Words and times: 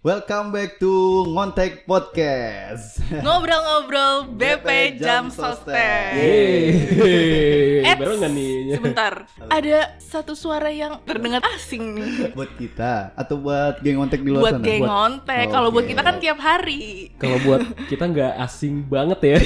Welcome 0.00 0.48
back 0.48 0.80
to 0.80 0.88
Ngontek 1.28 1.84
Podcast. 1.84 3.04
Ngobrol-ngobrol 3.24 4.24
BP 4.40 4.96
Jam 4.96 5.28
Sostek. 5.28 6.16
Yeay, 6.16 7.84
baru 8.00 8.16
nggak 8.16 8.32
nih? 8.32 8.52
Sebentar, 8.80 9.28
ada 9.52 9.78
satu 10.00 10.32
suara 10.32 10.72
yang 10.72 11.04
terdengar 11.04 11.44
asing 11.52 12.00
nih. 12.00 12.32
buat 12.32 12.48
kita 12.56 13.12
atau 13.12 13.44
buat 13.44 13.84
geng 13.84 14.00
ngontek 14.00 14.24
di 14.24 14.32
luar 14.32 14.40
Buat 14.40 14.54
sana? 14.56 14.64
geng 14.64 14.82
ngontek, 14.88 15.46
kalau 15.52 15.68
buat 15.68 15.84
Oke. 15.84 15.92
kita 15.92 16.00
kan 16.00 16.16
tiap 16.16 16.38
hari. 16.40 17.12
Kalau 17.20 17.36
buat 17.44 17.60
kita 17.84 18.04
nggak 18.08 18.32
asing 18.40 18.88
banget 18.88 19.20
ya. 19.20 19.36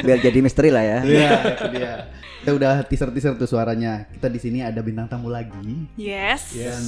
Biar 0.00 0.18
jadi 0.18 0.38
misteri 0.40 0.70
lah 0.70 0.82
ya. 0.82 0.98
Iya, 1.02 1.30
itu 1.52 1.66
dia. 1.72 1.92
Kita 2.40 2.56
udah 2.56 2.72
teaser-teaser 2.88 3.36
tuh 3.36 3.44
suaranya. 3.44 4.08
Kita 4.08 4.32
di 4.32 4.40
sini 4.40 4.64
ada 4.64 4.80
bintang 4.80 5.04
tamu 5.04 5.28
lagi 5.28 5.84
Yes. 5.92 6.56
dan 6.56 6.84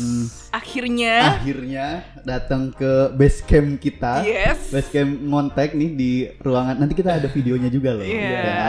Akhirnya. 0.48 1.36
akhirnya 1.36 1.86
datang 2.24 2.72
ke 2.72 3.12
base 3.12 3.44
camp 3.44 3.76
kita. 3.76 4.24
Yes. 4.24 4.72
Base 4.72 4.88
camp 4.88 5.12
ngontek 5.12 5.76
nih 5.76 5.90
di 5.92 6.12
ruangan. 6.40 6.80
Nanti 6.80 6.96
kita 6.96 7.20
ada 7.20 7.28
videonya 7.28 7.68
juga 7.68 7.92
loh. 7.92 8.00
Iya. 8.00 8.32
Ya. 8.32 8.64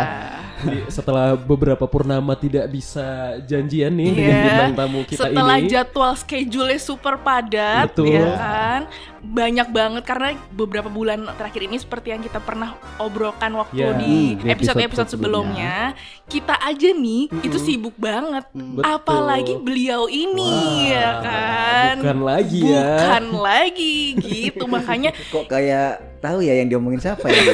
Jadi 0.64 0.80
setelah 0.88 1.36
beberapa 1.36 1.84
purnama 1.84 2.34
tidak 2.34 2.66
bisa 2.68 3.04
janjian 3.42 3.92
nih 3.92 4.10
dengan 4.10 4.32
Iya. 4.32 4.44
bintang 4.46 4.74
tamu 4.74 5.00
kita 5.04 5.20
Setelah 5.22 5.58
ini. 5.58 5.68
jadwal 5.68 6.14
schedule 6.14 6.72
super 6.76 7.16
padat, 7.18 7.92
Betul. 7.92 8.10
ya 8.10 8.26
kan, 8.34 8.82
banyak 9.20 9.68
banget 9.70 10.04
karena 10.04 10.30
beberapa 10.50 10.88
bulan 10.88 11.28
terakhir 11.34 11.64
ini 11.64 11.76
seperti 11.76 12.12
yang 12.12 12.20
kita 12.20 12.40
pernah 12.40 12.74
obrolkan 12.98 13.52
waktu 13.54 13.76
Ya, 13.76 13.92
di 13.94 14.40
episode-episode 14.42 14.82
episode 14.84 15.10
sebelumnya, 15.12 15.96
kita 16.26 16.56
aja 16.56 16.90
nih 16.90 17.28
itu 17.40 17.58
sibuk 17.58 17.96
banget, 17.96 18.48
Betul. 18.50 18.84
apalagi 18.84 19.54
beliau 19.58 20.08
ini, 20.08 20.92
ya 20.92 21.20
kan, 21.20 21.96
bukan 22.00 22.20
lagi 22.22 22.62
ya. 22.64 22.88
bukan 23.00 23.26
lagi, 23.38 23.96
gitu 24.18 24.64
makanya 24.66 25.12
Kok 25.34 25.46
kayak 25.46 25.92
tahu 26.20 26.40
ya 26.40 26.56
yang 26.56 26.68
diomongin 26.68 27.00
siapa 27.00 27.28
ya? 27.28 27.42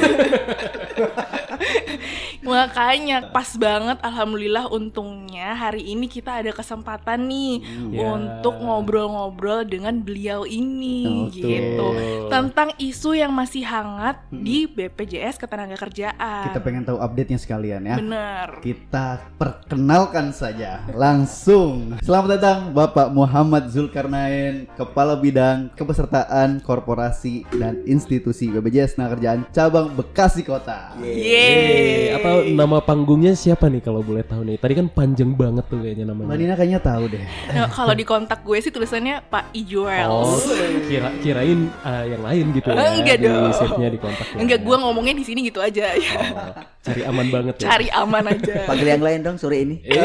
Makanya 2.49 3.29
pas 3.29 3.53
banget 3.53 4.01
alhamdulillah 4.01 4.65
untungnya 4.73 5.53
hari 5.53 5.93
ini 5.93 6.09
kita 6.09 6.41
ada 6.41 6.49
kesempatan 6.49 7.29
nih 7.29 7.61
Ya. 7.93 8.09
untuk 8.09 8.57
ngobrol-ngobrol 8.57 9.69
dengan 9.69 10.01
beliau 10.01 10.49
ini 10.49 11.29
Betul. 11.29 11.37
gitu. 11.37 11.87
Tentang 12.33 12.73
isu 12.81 13.13
yang 13.13 13.29
masih 13.29 13.61
hangat 13.61 14.17
di 14.33 14.65
BPJS 14.65 15.37
Ketenagakerjaan. 15.37 16.49
Kita 16.49 16.59
pengen 16.59 16.83
tahu 16.89 16.97
update-nya 16.97 17.37
sekalian 17.37 17.85
ya. 17.85 17.95
Bener. 18.01 18.47
Kita 18.65 19.21
perkenalkan 19.37 20.33
saja 20.33 20.81
langsung. 20.97 22.01
Selamat 22.01 22.41
datang 22.41 22.73
Bapak 22.73 23.13
Muhammad 23.13 23.69
Zulkarnain, 23.69 24.65
Kepala 24.73 25.13
Bidang 25.13 25.69
Kepesertaan 25.77 26.65
Korporasi 26.65 27.45
dan 27.53 27.85
Institusi 27.85 28.49
BPJS 28.49 28.97
Tenaga 28.97 29.19
Cabang 29.53 29.93
Bekasi 29.93 30.41
Kota. 30.41 30.95
Yeay. 30.97 32.15
Atau 32.17 32.38
nama 32.47 32.77
panggungnya 32.79 33.33
siapa 33.35 33.67
nih 33.67 33.81
kalau 33.83 34.01
boleh 34.03 34.23
tahu 34.23 34.41
nih? 34.45 34.57
Tadi 34.59 34.73
kan 34.77 34.87
panjang 34.91 35.31
banget 35.35 35.65
tuh 35.67 35.79
kayaknya 35.79 36.05
namanya. 36.09 36.35
Nina 36.35 36.55
kayaknya 36.55 36.79
tahu 36.79 37.03
deh. 37.11 37.23
Nah, 37.53 37.67
kalau 37.69 37.93
di 37.93 38.05
kontak 38.07 38.41
gue 38.43 38.57
sih 38.59 38.71
tulisannya 38.71 39.23
Pak 39.27 39.53
Ijuel. 39.53 40.09
Oh, 40.09 40.39
kira 40.87 41.09
kirain 41.21 41.69
uh, 41.83 42.05
yang 42.07 42.21
lain 42.23 42.45
gitu 42.55 42.67
ya. 42.71 42.77
Enggak 42.95 43.17
di 43.21 43.27
dong. 43.27 43.53
save-nya 43.53 43.89
di 43.91 43.99
kontak. 43.99 44.25
ya. 44.33 44.37
Enggak, 44.39 44.59
gue 44.65 44.75
ngomongnya 44.79 45.13
di 45.15 45.23
sini 45.25 45.39
gitu 45.45 45.59
aja. 45.59 45.93
Oh, 45.93 46.63
cari 46.81 47.01
aman 47.05 47.27
banget 47.29 47.55
ya. 47.59 47.65
Cari 47.69 47.87
aman 47.91 48.23
aja. 48.31 48.53
Panggil 48.65 48.87
yang 48.87 49.03
lain 49.03 49.19
dong 49.21 49.37
sore 49.37 49.61
ini. 49.61 49.75
Eh. 49.85 49.99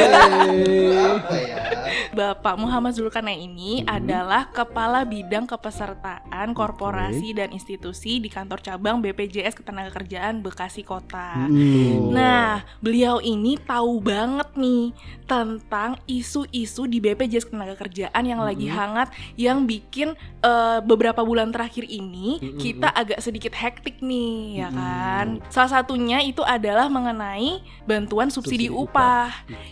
Apa 0.95 1.37
ya? 1.39 1.64
Bapak 2.13 2.61
Muhammad 2.61 2.93
Zulkarnain 2.93 3.41
ini 3.41 3.81
adalah 3.89 4.53
Kepala 4.53 5.09
Bidang 5.09 5.49
Kepesertaan 5.49 6.53
Korporasi 6.53 7.33
dan 7.33 7.55
Institusi 7.55 8.21
di 8.21 8.29
Kantor 8.29 8.61
Cabang 8.61 9.01
BPJS 9.01 9.57
Ketenagakerjaan 9.57 10.45
Bekasi 10.45 10.85
Kota. 10.85 11.49
Hmm. 11.49 12.13
Nah, 12.13 12.61
beliau 12.85 13.25
ini 13.25 13.57
tahu 13.57 14.05
banget 14.05 14.53
nih 14.59 14.93
tentang 15.25 15.97
isu-isu 16.05 16.85
di 16.85 17.01
BPJS 17.01 17.49
Ketenagakerjaan 17.49 18.23
yang 18.27 18.45
lagi 18.45 18.69
hangat 18.69 19.09
yang 19.41 19.65
bikin 19.65 20.13
eh, 20.45 20.79
beberapa 20.85 21.25
bulan 21.25 21.49
terakhir 21.55 21.89
ini 21.89 22.59
kita 22.61 22.93
agak 22.93 23.25
sedikit 23.25 23.57
hektik 23.57 24.05
nih, 24.05 24.61
ya 24.61 24.69
kan? 24.69 25.41
Salah 25.49 25.81
satunya 25.81 26.21
itu 26.21 26.45
adalah 26.45 26.93
mengenai 26.93 27.65
bantuan 27.89 28.29
subsidi, 28.29 28.69
Subsidi 28.69 28.69
upah. 28.69 29.31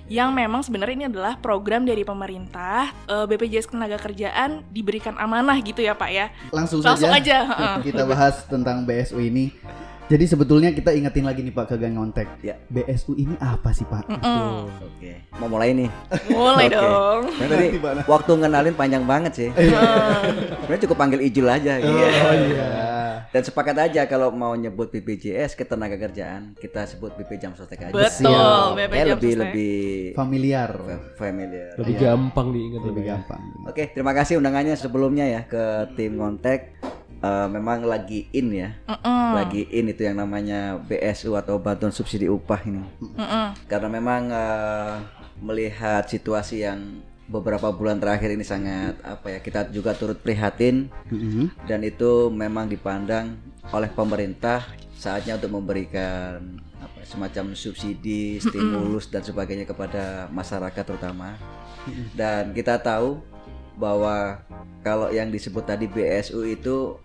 yang 0.09 0.32
memang 0.32 0.65
sebenarnya 0.65 0.94
ini 1.04 1.06
adalah 1.09 1.37
program 1.41 1.84
dari 1.84 2.04
pemerintah 2.04 2.22
eh, 2.27 3.25
BPJS 3.27 3.66
Ketenagakerjaan 3.66 4.62
diberikan 4.69 5.15
amanah 5.16 5.59
gitu 5.59 5.81
ya, 5.81 5.94
Pak 5.94 6.10
ya. 6.10 6.27
Langsung, 6.50 6.84
Langsung 6.84 7.10
saja 7.10 7.19
aja, 7.19 7.38
heeh. 7.50 7.75
kita 7.91 8.03
bahas 8.05 8.47
tentang 8.47 8.87
BSU 8.87 9.19
ini. 9.19 9.50
Jadi 10.03 10.28
sebetulnya 10.28 10.69
kita 10.69 10.93
ingetin 10.93 11.25
lagi 11.25 11.41
nih 11.41 11.55
Pak 11.56 11.72
ke 11.72 11.81
Gang 11.81 11.97
Ngontek. 11.97 12.28
Ya. 12.44 12.60
BSU 12.69 13.16
ini 13.16 13.33
apa 13.41 13.72
sih 13.72 13.88
Pak? 13.88 14.12
Mm-mm. 14.12 14.69
Oke, 14.69 15.25
mau 15.41 15.49
mulai 15.49 15.72
nih. 15.72 15.88
Mulai 16.28 16.66
Oke. 16.69 16.77
dong. 16.77 17.22
Nah, 17.33 17.47
tadi 17.49 17.66
waktu 18.05 18.31
ngenalin 18.37 18.75
panjang 18.77 19.04
banget 19.09 19.33
sih. 19.33 19.49
Sebenarnya 19.49 20.81
cukup 20.84 20.97
panggil 21.00 21.21
Ijul 21.25 21.49
aja 21.49 21.81
gitu. 21.81 21.97
Oh 21.97 22.34
iya. 22.34 22.91
Dan 23.32 23.43
sepakat 23.43 23.76
aja 23.81 24.04
kalau 24.04 24.28
mau 24.28 24.53
nyebut 24.53 24.87
BPJS 24.87 25.56
Ketenagakerjaan, 25.56 26.53
kita 26.54 26.84
sebut 26.84 27.16
BP 27.16 27.41
Jam 27.41 27.53
Sostek 27.53 27.81
aja. 27.82 27.88
Betul, 27.88 28.28
Siap. 28.28 28.76
BP 28.76 28.93
Jam 28.93 29.06
lebih 29.09 29.25
Sostek. 29.26 29.41
lebih 29.43 29.76
Familiar. 30.12 30.70
familiar. 31.16 31.72
Lebih 31.75 31.94
Iya. 31.94 32.03
gampang 32.06 32.48
diingat 32.50 32.82
Lebih 32.84 33.03
ya. 33.03 33.09
gampang. 33.10 33.41
Oke, 33.65 33.84
terima 33.88 34.12
kasih 34.12 34.37
undangannya 34.37 34.76
sebelumnya 34.76 35.25
ya 35.25 35.41
ke 35.42 35.65
tim 35.94 36.12
Ngontek. 36.15 36.60
Eh, 37.19 37.48
memang 37.48 37.87
lagi 37.87 38.26
in 38.32 38.50
ya, 38.50 38.75
Mm-mm. 38.82 39.31
lagi 39.32 39.62
in 39.71 39.87
itu 39.87 40.03
yang 40.03 40.19
namanya 40.19 40.75
BSU 40.76 41.32
atau 41.32 41.54
bantuan 41.56 41.88
subsidi 41.88 42.26
upah 42.26 42.59
ini. 42.66 42.82
Mm-mm. 42.98 43.47
Karena 43.65 43.88
memang 43.88 44.22
eh, 44.28 44.94
melihat 45.38 46.04
situasi 46.04 46.66
yang 46.66 46.98
beberapa 47.31 47.71
bulan 47.71 48.03
terakhir 48.03 48.34
ini 48.34 48.44
sangat 48.44 48.99
apa 49.06 49.37
ya, 49.37 49.38
kita 49.38 49.71
juga 49.71 49.94
turut 49.94 50.19
prihatin. 50.19 50.91
Mhm. 51.10 51.66
dan 51.69 51.81
itu 51.87 52.28
memang 52.33 52.66
dipandang 52.66 53.38
oleh 53.71 53.91
pemerintah 53.93 54.66
saatnya 54.99 55.38
untuk 55.38 55.59
memberikan 55.59 56.59
apa 56.83 56.99
semacam 57.06 57.55
subsidi, 57.55 58.38
stimulus 58.43 59.06
dan 59.10 59.22
sebagainya 59.22 59.66
kepada 59.66 60.27
masyarakat 60.31 60.83
terutama. 60.83 61.38
Dan 62.15 62.55
kita 62.55 62.78
tahu 62.78 63.19
bahwa 63.75 64.43
kalau 64.87 65.10
yang 65.10 65.31
disebut 65.31 65.66
tadi 65.66 65.91
BSU 65.91 66.47
itu 66.47 66.99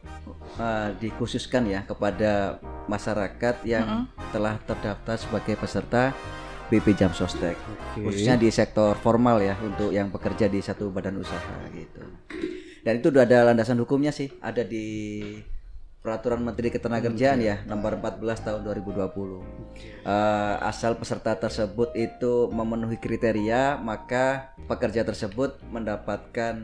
uh, 0.61 0.89
dikhususkan 0.97 1.65
ya 1.65 1.81
kepada 1.85 2.61
masyarakat 2.85 3.55
yang 3.65 4.05
telah 4.29 4.59
terdaftar 4.65 5.15
sebagai 5.17 5.55
peserta 5.57 6.13
BP 6.67 6.99
Jam 6.99 7.11
Sostek 7.15 7.55
khususnya 7.95 8.35
di 8.35 8.51
sektor 8.51 8.95
formal 8.99 9.39
ya 9.39 9.55
untuk 9.63 9.89
yang 9.95 10.11
bekerja 10.11 10.51
di 10.51 10.59
satu 10.59 10.91
badan 10.91 11.19
usaha 11.19 11.55
gitu. 11.71 12.03
Dan 12.87 13.03
itu 13.03 13.11
udah 13.11 13.27
ada 13.27 13.51
landasan 13.51 13.83
hukumnya 13.83 14.15
sih, 14.15 14.31
ada 14.39 14.63
di 14.63 15.19
Peraturan 15.99 16.39
Menteri 16.39 16.71
Ketenagakerjaan 16.71 17.43
ya 17.43 17.67
nomor 17.67 17.99
14 17.99 18.47
tahun 18.47 18.61
2020. 18.63 19.43
Eh, 20.07 20.55
asal 20.63 20.95
peserta 20.95 21.35
tersebut 21.35 21.91
itu 21.99 22.47
memenuhi 22.47 22.95
kriteria, 22.95 23.75
maka 23.75 24.55
pekerja 24.71 25.03
tersebut 25.03 25.59
mendapatkan 25.67 26.63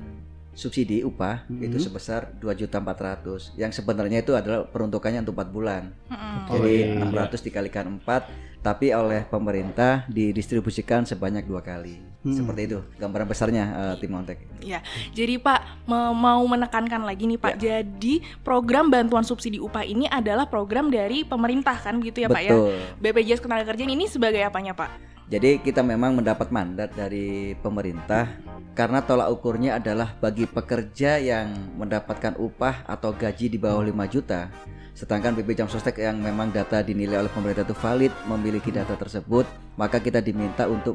subsidi 0.53 1.02
upah 1.02 1.46
itu 1.50 1.78
sebesar 1.81 2.34
2.400 2.38 3.58
yang 3.58 3.74
sebenarnya 3.74 4.22
itu 4.22 4.38
adalah 4.38 4.66
peruntukannya 4.69 5.25
untuk 5.25 5.36
4 5.38 5.50
bulan. 5.50 5.84
Mm-mm. 6.09 6.38
Jadi 6.50 6.75
600 7.02 7.46
dikalikan 7.46 7.86
4 8.02 8.53
tapi 8.64 8.96
oleh 8.96 9.28
pemerintah 9.28 10.08
didistribusikan 10.08 11.03
sebanyak 11.03 11.44
dua 11.44 11.59
kali. 11.59 12.00
Seperti 12.24 12.72
itu 12.72 12.80
gambaran 12.96 13.28
besarnya 13.28 13.64
eh, 13.75 13.96
tim 14.00 14.16
Montek. 14.16 14.40
Ya, 14.64 14.80
jadi 15.12 15.36
Pak 15.36 15.84
me- 15.84 16.16
mau 16.16 16.40
menekankan 16.47 17.03
lagi 17.03 17.28
nih 17.28 17.35
Pak. 17.35 17.59
Jadi 17.59 18.24
program 18.40 18.88
bantuan 18.88 19.28
subsidi 19.28 19.59
upah 19.59 19.84
ini 19.84 20.08
adalah 20.08 20.47
program 20.47 20.88
dari 20.88 21.28
pemerintah 21.28 21.76
kan 21.76 22.00
gitu 22.00 22.23
ya 22.23 22.32
Pak 22.32 22.41
ya. 22.47 22.55
Betul. 22.55 22.79
BPJS 23.03 23.44
Ketenagakerjaan 23.44 23.91
ini 23.91 24.08
sebagai 24.08 24.40
apanya 24.40 24.72
Pak? 24.72 25.13
Jadi 25.34 25.66
kita 25.66 25.82
memang 25.82 26.14
mendapat 26.14 26.53
mandat 26.53 26.94
dari 26.94 27.58
pemerintah 27.58 28.30
karena 28.78 29.02
tolak 29.02 29.34
ukurnya 29.34 29.82
adalah 29.82 30.14
bagi 30.22 30.46
pekerja 30.46 31.18
yang 31.18 31.74
mendapatkan 31.74 32.38
upah 32.38 32.85
atau 32.85 33.18
gaji 33.18 33.50
di 33.50 33.58
bawah 33.58 33.82
5 33.82 34.14
juta. 34.14 34.53
Sedangkan 34.94 35.34
BP 35.34 35.58
Jam 35.58 35.66
Sostek 35.66 36.06
yang 36.06 36.22
memang 36.22 36.53
data 36.53 36.85
dinilai 36.85 37.26
oleh 37.26 37.34
pemerintah 37.34 37.66
itu 37.66 37.74
valid 37.74 38.14
memiliki 38.30 38.70
data 38.70 38.94
tersebut, 38.94 39.50
maka 39.74 39.97
kita 39.97 40.22
diminta 40.22 40.70
untuk 40.70 40.94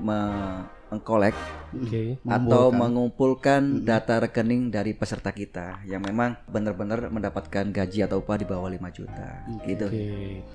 mengkolek 0.88 1.36
Oke. 1.70 2.16
atau 2.24 2.72
mengumpulkan 2.72 3.60
data 3.82 4.18
rekening 4.18 4.68
dari 4.68 4.92
peserta 4.92 5.28
kita 5.30 5.84
yang 5.84 6.00
memang 6.00 6.40
benar-benar 6.44 7.08
mendapatkan 7.08 7.68
gaji 7.68 8.02
atau 8.02 8.18
upah 8.18 8.36
di 8.36 8.44
bawah 8.44 8.66
5 8.66 8.88
juta 8.90 9.44
gitu. 9.62 9.86
Oke. 9.86 10.08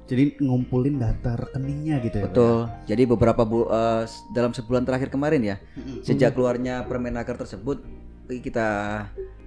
Jadi 0.06 0.24
ngumpulin 0.40 0.98
data 0.98 1.38
rekeningnya 1.38 2.02
gitu 2.02 2.16
ya. 2.18 2.24
Pak? 2.24 2.30
Betul. 2.30 2.58
Jadi 2.86 3.04
beberapa 3.06 3.42
bu- 3.44 3.70
s- 4.04 4.26
dalam 4.30 4.52
sebulan 4.52 4.84
terakhir 4.84 5.10
kemarin 5.10 5.42
ya, 5.44 5.56
sejak 6.02 6.34
keluarnya 6.34 6.82
Permenaker 6.84 7.38
tersebut, 7.38 7.86
kita 8.28 8.70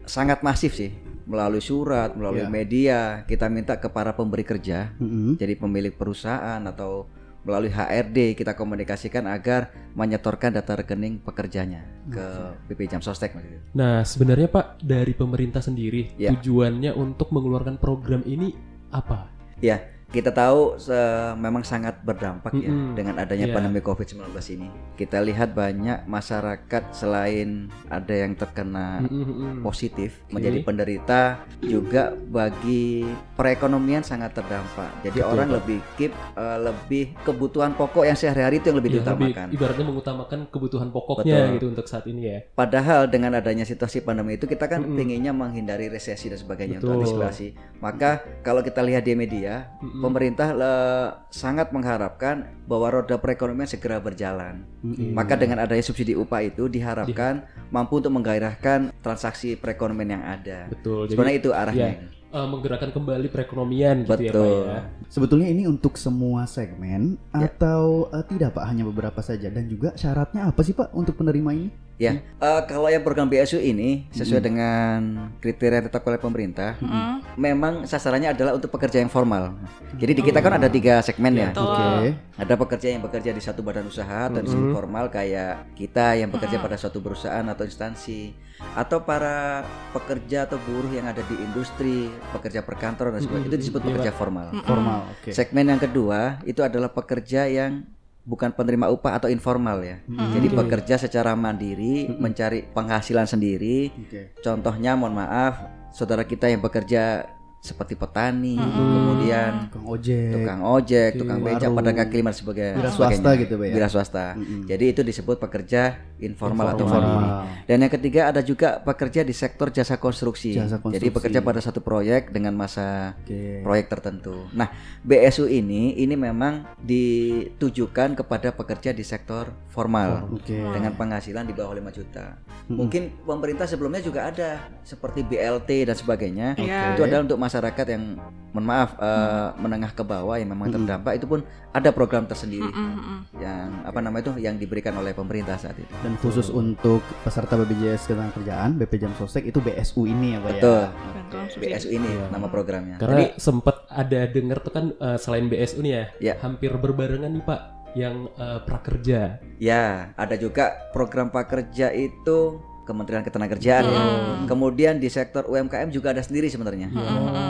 sangat 0.04 0.40
masif 0.40 0.72
sih 0.72 0.94
melalui 1.26 1.58
surat, 1.58 2.14
melalui 2.14 2.46
Ya. 2.46 2.48
media 2.48 2.98
kita 3.26 3.50
minta 3.50 3.74
ke 3.74 3.90
para 3.90 4.14
pemberi 4.14 4.46
kerja, 4.46 4.94
Mm-mm. 4.96 5.34
jadi 5.34 5.58
pemilik 5.58 5.90
perusahaan 5.90 6.62
atau 6.62 7.10
melalui 7.46 7.70
HRD 7.70 8.34
kita 8.34 8.58
komunikasikan 8.58 9.30
agar 9.30 9.70
menyetorkan 9.94 10.50
data 10.50 10.74
rekening 10.74 11.22
pekerjanya 11.22 11.86
ke 12.10 12.26
BP 12.66 12.90
Jam 12.90 13.00
Sostek. 13.00 13.38
Nah, 13.72 14.02
sebenarnya 14.02 14.50
Pak 14.50 14.82
dari 14.82 15.14
pemerintah 15.14 15.62
sendiri 15.62 16.18
Ya. 16.18 16.34
tujuannya 16.34 16.90
untuk 16.98 17.30
mengeluarkan 17.30 17.78
program 17.78 18.26
ini 18.26 18.50
apa? 18.90 19.30
Ya, 19.62 19.80
kita 20.06 20.30
tahu 20.30 20.76
se- 20.76 20.94
memang 21.36 21.60
sangat 21.60 21.98
berdampak 22.00 22.54
ya 22.54 22.66
Mm-mm. 22.66 22.94
dengan 22.94 23.18
adanya 23.18 23.46
Iya. 23.46 23.54
pandemi 23.54 23.80
Covid-19 23.80 24.22
ini. 24.50 24.68
Kita 24.94 25.18
lihat 25.18 25.52
banyak 25.52 26.06
masyarakat 26.06 26.82
selain 26.90 27.48
ada 27.86 28.14
yang 28.14 28.32
terkena 28.32 29.02
Mm-mm-mm. 29.02 29.60
positif 29.60 30.22
Oke. 30.24 30.32
menjadi 30.32 30.58
penderita 30.62 31.20
juga 31.60 32.14
bagi 32.14 33.02
perekonomian 33.34 34.00
sangat 34.00 34.32
terdampak. 34.32 34.88
Jadi 35.02 35.18
Betul, 35.18 35.32
orang 35.32 35.48
Pak. 35.48 35.56
lebih 35.56 35.78
keep 35.96 36.12
eh, 36.32 36.58
lebih 36.62 37.04
kebutuhan 37.20 37.72
pokok 37.72 38.04
yang 38.04 38.16
sehari-hari 38.16 38.58
itu 38.58 38.66
yang 38.68 38.78
lebih 38.78 38.84
Ya, 38.88 38.96
diutamakan. 39.02 39.46
ibaratnya 39.50 39.84
mengutamakan 39.84 40.38
kebutuhan 40.46 40.88
pokoknya 40.88 41.26
Betul. 41.36 41.52
gitu 41.52 41.66
untuk 41.68 41.86
saat 41.86 42.04
ini 42.06 42.22
ya. 42.24 42.38
Padahal 42.48 43.04
dengan 43.06 43.34
adanya 43.34 43.62
situasi 43.62 44.00
pandemi 44.00 44.34
itu 44.34 44.46
kita 44.46 44.64
kan 44.64 44.80
Mm-mm. 44.80 44.96
pengennya 44.96 45.32
menghindari 45.32 45.86
resesi 45.86 46.26
dan 46.26 46.38
sebagainya 46.38 46.78
untuk 46.78 46.94
Betul. 46.94 47.00
antisipasi. 47.02 47.46
Maka 47.76 48.10
kalau 48.40 48.62
kita 48.62 48.80
lihat 48.80 49.02
di 49.02 49.12
media, 49.12 49.68
Mm-mm. 49.96 50.04
pemerintah 50.04 50.52
le- 50.52 51.12
sangat 51.28 51.72
mengharapkan 51.72 52.44
bahwa 52.64 52.92
roda 52.92 53.16
perekonomian 53.16 53.64
segera 53.64 53.96
berjalan. 53.96 54.68
Mm-mm. 54.84 55.10
Maka 55.10 55.34
dengan 55.34 55.58
adanya 55.58 55.80
subsidi 55.80 56.12
upah 56.12 56.44
itu 56.44 56.68
diharapkan 56.68 57.42
mampu 57.68 57.96
untuk 57.96 58.12
menggairahkan 58.12 58.92
transaksi 59.00 59.56
perekonomian 59.56 60.10
yang 60.12 60.24
ada. 60.24 60.68
Betul. 60.68 61.08
Jadi 61.08 61.12
Sebenarnya 61.12 61.38
itu 61.38 61.50
arahnya. 61.50 61.88
eh, 62.26 62.46
menggerakkan 62.46 62.90
kembali 62.90 63.26
perekonomian 63.26 63.96
gitu 64.02 64.12
ya 64.12 64.12
Pak 64.12 64.18
Betul. 64.20 64.60
ya. 64.68 64.80
Sebetulnya 65.08 65.48
ini 65.48 65.64
untuk 65.64 65.96
semua 65.96 66.44
segmen 66.44 67.16
Ya. 67.32 67.48
atau 67.48 68.12
eh, 68.12 68.24
tidak 68.26 68.52
Pak 68.52 68.64
hanya 68.66 68.84
beberapa 68.84 69.24
saja 69.24 69.48
dan 69.48 69.64
juga 69.64 69.96
syaratnya 69.96 70.44
apa 70.44 70.60
sih 70.60 70.76
Pak 70.76 70.92
untuk 70.92 71.16
penerima 71.16 71.50
ini? 71.50 71.68
Ya, 71.96 72.20
eh, 72.20 72.60
kalau 72.68 72.92
yang 72.92 73.00
program 73.00 73.24
BSU 73.24 73.56
ini 73.56 74.04
sesuai 74.12 74.44
dengan 74.44 75.32
kriteria 75.40 75.80
yang 75.80 75.84
ditetapkan 75.88 76.12
oleh 76.12 76.20
pemerintah, 76.20 76.76
Mm-mm. 76.76 77.24
memang 77.40 77.88
sasarannya 77.88 78.36
adalah 78.36 78.52
untuk 78.52 78.68
pekerja 78.68 79.00
yang 79.00 79.08
formal. 79.08 79.56
Jadi 79.96 80.12
di 80.12 80.20
kita 80.20 80.44
kan 80.44 80.60
ada 80.60 80.68
tiga 80.68 81.00
segmen 81.00 81.32
ya. 81.32 81.56
Oke. 81.56 82.12
Ada 82.36 82.52
pekerja 82.52 82.88
yang 82.92 83.00
bekerja 83.00 83.32
di 83.32 83.40
satu 83.40 83.64
badan 83.64 83.88
usaha 83.88 84.28
atau 84.28 84.44
disebut 84.44 84.76
formal 84.76 85.08
kayak 85.08 85.72
kita 85.72 86.20
yang 86.20 86.28
bekerja 86.28 86.60
pada 86.60 86.76
suatu 86.76 87.00
perusahaan 87.00 87.48
atau 87.48 87.64
instansi 87.64 88.36
atau 88.76 89.00
para 89.00 89.64
pekerja 89.96 90.44
atau 90.44 90.60
buruh 90.68 90.92
yang 90.92 91.08
ada 91.08 91.24
di 91.24 91.36
industri, 91.40 92.12
pekerja 92.32 92.60
perkantoran 92.60 93.16
dan 93.16 93.24
sebagainya 93.24 93.48
itu 93.48 93.58
disebut 93.64 93.80
Iya, 93.80 93.88
pekerja 93.88 94.12
formal. 94.12 94.46
Formal. 94.68 94.98
Oke. 95.16 95.32
Segmen 95.32 95.64
yang 95.64 95.80
kedua 95.80 96.44
itu 96.44 96.60
adalah 96.60 96.92
pekerja 96.92 97.48
yang 97.48 97.88
bukan 98.26 98.50
penerima 98.50 98.90
upah 98.90 99.22
atau 99.22 99.30
informal 99.30 99.78
ya. 99.86 100.02
Jadi 100.10 100.50
Oke. 100.50 100.56
bekerja 100.58 100.98
secara 100.98 101.38
mandiri, 101.38 102.10
mencari 102.10 102.66
penghasilan 102.74 103.24
sendiri. 103.24 103.94
Oke. 103.94 104.34
Contohnya 104.42 104.98
mohon 104.98 105.14
maaf, 105.14 105.62
saudara 105.94 106.26
kita 106.26 106.50
yang 106.50 106.58
bekerja 106.58 107.30
seperti 107.66 107.98
petani, 107.98 108.54
kemudian 108.54 109.66
Tukang 109.66 109.84
ojek. 109.90 110.30
tukang 110.30 110.60
ojek, 110.62 111.10
tukang 111.18 111.38
beca, 111.42 111.66
pedagang 111.66 111.96
kaki 112.06 112.14
lima 112.16 112.30
dan 112.30 112.38
sebagainya. 112.38 112.74
Wira 112.78 112.90
sebagainya. 112.90 113.18
swasta 113.18 113.30
gitu, 113.42 113.54
Pak, 113.58 113.66
ya? 113.66 113.72
Wira 113.74 113.88
swasta. 113.90 114.26
Jadi 114.64 114.84
itu 114.86 115.00
disebut 115.02 115.36
pekerja 115.36 115.80
informal, 116.16 116.72
atau 116.72 116.86
Informal. 116.86 117.10
mandiri. 117.10 117.66
Dan 117.66 117.76
yang 117.82 117.92
ketiga 117.92 118.20
ada 118.30 118.40
juga 118.40 118.78
pekerja 118.78 119.20
di 119.20 119.34
sektor 119.34 119.68
jasa 119.68 119.98
konstruksi. 119.98 120.54
Jasa 120.54 120.78
Jadi 120.78 120.82
konstruksi. 120.86 121.10
bekerja 121.10 121.40
pada 121.42 121.58
satu 121.58 121.82
proyek 121.82 122.30
dengan 122.30 122.54
masa 122.54 123.18
Oke. 123.20 123.60
proyek 123.60 123.90
tertentu. 123.90 124.46
Nah, 124.54 124.70
BSU 125.02 125.50
ini 125.50 125.98
ini 125.98 126.14
memang 126.14 126.62
ditujukan 126.80 128.14
kepada 128.14 128.54
pekerja 128.54 128.90
di 128.92 129.02
sektor 129.02 129.50
formal 129.68 130.30
Oke. 130.32 130.56
dengan 130.56 130.94
penghasilan 130.94 131.44
di 131.44 131.52
bawah 131.52 131.74
5 131.74 131.90
juta. 131.92 132.38
Mungkin 132.66 133.22
pemerintah 133.22 133.66
sebelumnya 133.66 134.00
juga 134.00 134.26
ada 134.26 134.58
seperti 134.82 135.22
BLT 135.22 135.86
dan 135.86 135.96
sebagainya. 135.96 136.48
Iya. 136.56 136.96
Itu 136.96 137.04
adalah 137.04 137.22
untuk 137.24 137.38
masyarakat 137.56 137.86
yang 137.88 138.04
mohon 138.52 138.66
maaf 138.68 139.00
eh, 139.00 139.48
menengah 139.56 139.96
ke 139.96 140.04
bawah 140.04 140.36
yang 140.36 140.52
memang 140.52 140.68
terdampak 140.68 141.16
itu 141.16 141.24
pun 141.24 141.40
ada 141.72 141.88
program 141.88 142.28
tersendiri 142.28 142.68
Mm-mm. 142.68 143.24
yang 143.40 143.84
apa 143.88 144.00
namanya 144.04 144.28
itu 144.28 144.44
yang 144.44 144.60
diberikan 144.60 144.92
oleh 144.96 145.16
pemerintah 145.16 145.56
saat 145.56 145.76
itu. 145.80 145.88
Dan 146.04 146.20
khusus 146.20 146.52
untuk 146.52 147.00
peserta 147.24 147.56
BPJS 147.56 148.12
Ketenagakerjaan 148.12 148.76
BP 148.76 148.92
Jam 149.00 149.12
Sostek 149.16 149.48
itu 149.48 149.56
BSU 149.64 150.04
ini 150.04 150.36
ya 150.36 150.38
Pak 150.44 150.50
Betul. 150.60 150.80
ya. 150.84 150.88
Bantuan 151.16 151.44
subsidi. 151.48 151.72
BSU 151.72 151.88
ini 151.96 152.10
nama 152.28 152.46
programnya. 152.52 152.96
Karena 153.00 153.12
Jadi 153.16 153.24
sempat 153.40 153.76
ada 153.88 154.20
dengar 154.28 154.58
tuh 154.60 154.72
kan 154.76 154.84
eh, 154.92 155.16
selain 155.16 155.48
BSU 155.48 155.80
nih 155.80 155.92
ya, 155.92 156.04
Ya. 156.20 156.34
hampir 156.44 156.72
berbarengan 156.76 157.32
nih 157.32 157.44
Pak 157.44 157.60
yang 157.96 158.28
eh, 158.36 158.60
prakerja. 158.68 159.40
Ya, 159.56 160.12
ada 160.16 160.36
juga 160.36 160.92
program 160.92 161.32
prakerja 161.32 161.92
itu 161.96 162.60
Kementerian 162.86 163.26
Ketenagakerjaan 163.26 163.84
ya. 163.84 164.00
Kemudian 164.46 165.02
di 165.02 165.10
sektor 165.10 165.42
UMKM 165.44 165.90
juga 165.90 166.14
ada 166.14 166.22
sendiri 166.22 166.46
sebenarnya. 166.46 166.86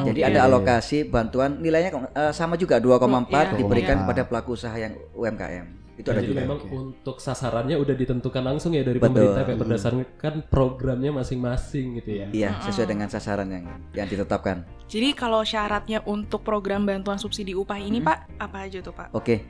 Jadi 0.09 0.21
ada 0.25 0.49
alokasi 0.49 1.05
bantuan 1.05 1.61
nilainya 1.61 1.93
eh, 2.17 2.33
sama 2.33 2.57
juga 2.57 2.81
2,4 2.81 3.29
Iya, 3.29 3.43
diberikan 3.61 3.97
iya. 3.97 4.03
kepada 4.09 4.23
pelaku 4.25 4.57
usaha 4.57 4.73
yang 4.73 4.97
UMKM. 5.13 5.67
Itu 5.97 6.13
ada 6.13 6.21
Jadi 6.21 6.29
juga. 6.29 6.41
memang 6.45 6.61
untuk 6.69 7.17
sasarannya 7.25 7.77
udah 7.81 7.95
ditentukan 7.97 8.45
langsung 8.45 8.77
ya 8.77 8.85
dari 8.85 9.01
Betul. 9.01 9.17
pemerintah 9.17 9.43
kayak 9.49 9.61
berdasarkan 9.65 10.35
programnya 10.53 11.09
masing-masing 11.09 11.97
gitu 12.01 12.11
ya. 12.21 12.27
Iya, 12.33 12.51
sesuai 12.69 12.89
dengan 12.93 13.09
sasaran 13.09 13.49
yang 13.49 13.65
yang 13.97 14.05
ditetapkan. 14.05 14.69
Jadi 14.93 15.17
kalau 15.17 15.41
syaratnya 15.41 16.05
untuk 16.05 16.45
program 16.45 16.85
bantuan 16.85 17.17
subsidi 17.17 17.57
upah 17.57 17.81
ini 17.81 18.05
Pak, 18.05 18.37
apa 18.37 18.69
aja 18.69 18.85
tuh 18.85 18.93
Pak? 18.93 19.17
Oke. 19.17 19.41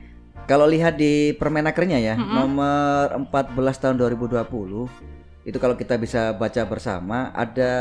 Kalau 0.47 0.63
lihat 0.63 0.95
di 0.95 1.35
Permenakernya 1.35 1.99
ya, 1.99 2.15
nomor 2.15 3.11
14 3.27 3.83
tahun 3.83 3.95
2020 3.99 5.16
itu 5.47 5.63
kalau 5.63 5.79
kita 5.79 5.95
bisa 5.95 6.35
baca 6.35 6.67
bersama 6.67 7.31
ada 7.31 7.71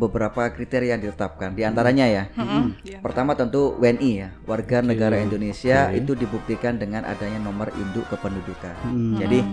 beberapa 0.00 0.48
kriteria 0.48 0.96
yang 0.96 1.04
ditetapkan. 1.04 1.52
Di 1.52 1.68
antaranya 1.68 2.08
ya, 2.08 2.24
Mm-mm. 2.32 2.80
Iya. 2.80 2.98
Pertama 3.04 3.36
tentu 3.36 3.76
WNI 3.76 4.10
ya, 4.16 4.28
warga 4.48 4.80
negara 4.80 5.20
Indonesia 5.20 5.92
itu 5.92 6.16
dibuktikan 6.16 6.80
dengan 6.80 7.04
adanya 7.04 7.36
nomor 7.36 7.68
induk 7.76 8.08
kependudukan. 8.08 8.72
Hmm. 8.80 9.20
Jadi 9.20 9.44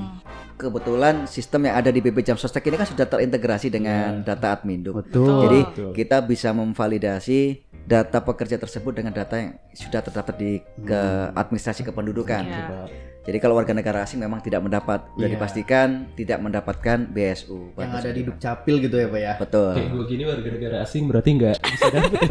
kebetulan 0.55 1.27
sistem 1.27 1.67
yang 1.67 1.75
ada 1.83 1.91
di 1.91 1.99
BP 1.99 2.23
Jam 2.23 2.39
Sostek 2.39 2.63
ini 2.71 2.79
kan 2.79 2.87
sudah 2.87 3.03
terintegrasi 3.03 3.67
dengan 3.75 4.23
data 4.23 4.55
Adminduk. 4.55 5.03
Betul. 5.03 5.51
Jadi 5.51 5.59
Betul. 5.67 5.91
kita 5.99 6.23
bisa 6.23 6.55
memvalidasi 6.55 7.67
data 7.83 8.23
pekerja 8.23 8.55
tersebut 8.55 9.03
dengan 9.03 9.11
data 9.11 9.35
yang 9.35 9.51
sudah 9.75 9.99
terdaftar 9.99 10.35
di 10.39 10.63
ke 10.63 11.01
administrasi 11.35 11.83
kependudukan. 11.83 12.43
Iya. 12.47 12.87
Jadi 13.27 13.37
kalau 13.37 13.53
warga 13.53 13.75
negara 13.75 13.99
asing 14.01 14.17
memang 14.17 14.39
tidak 14.39 14.63
mendapat, 14.63 15.03
sudah 15.11 15.27
Iya. 15.27 15.35
dipastikan 15.35 15.87
tidak 16.15 16.39
mendapatkan 16.39 16.97
BSU. 17.05 17.75
yang 17.75 17.91
ada 17.91 18.07
di 18.09 18.23
Dukcapil 18.23 18.75
gitu 18.79 18.95
ya 18.95 19.07
Pak 19.07 19.19
ya. 19.19 19.33
Betul. 19.37 19.71
Kayak 19.75 19.89
gue 19.91 20.03
gini 20.07 20.23
warga 20.23 20.49
negara 20.49 20.75
asing 20.81 21.03
berarti 21.05 21.29
nggak 21.35 21.55
bisa 21.59 21.85
dapet. 21.89 22.21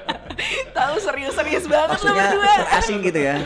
Tahu 0.72 0.94
serius-serius 0.96 1.66
banget 1.66 1.88
lo 1.90 1.92
Maksudnya 1.92 2.24
berdua. 2.30 2.54
terasing 2.64 2.98
gitu 3.02 3.20
ya, 3.20 3.36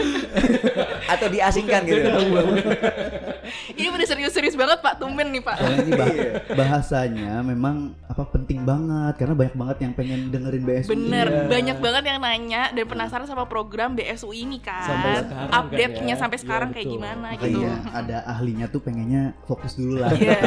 atau 1.12 1.26
diasingkan 1.26 1.80
gitu. 1.82 2.08
Ini 3.70 3.88
udah 3.88 4.06
serius-serius 4.06 4.54
banget 4.54 4.78
Pak, 4.78 4.98
tumben 4.98 5.30
nih 5.30 5.40
Pak. 5.40 5.56
Ini 5.58 5.90
bah- 5.92 6.16
bahasanya 6.54 7.40
memang 7.40 7.96
apa 8.04 8.22
penting 8.26 8.62
banget 8.62 9.14
karena 9.16 9.34
banyak 9.34 9.54
banget 9.54 9.76
yang 9.80 9.92
pengen 9.92 10.20
dengerin 10.28 10.62
BSU. 10.62 10.90
Bener, 10.90 11.26
ini. 11.26 11.48
banyak 11.48 11.78
banget 11.78 12.02
yang 12.04 12.18
nanya 12.20 12.62
dan 12.70 12.84
penasaran 12.84 13.24
sama 13.24 13.44
program 13.44 13.94
BSU 13.94 14.30
ini 14.30 14.58
kan. 14.58 14.84
Sampai 14.84 15.10
sekarang 15.20 15.48
kan 15.48 15.58
Update-nya 15.64 16.14
ya. 16.14 16.20
sampai 16.20 16.36
Iya, 16.36 16.42
sekarang 16.42 16.68
kayak 16.70 16.84
betul. 16.84 16.96
gimana 16.98 17.28
gitu. 17.34 17.58
Iya, 17.58 17.74
ada 17.90 18.16
ahlinya 18.26 18.66
tuh 18.68 18.80
pengennya 18.80 19.22
fokus 19.44 19.72
dulu 19.74 19.98
lah. 19.98 20.10
Iya. 20.14 20.38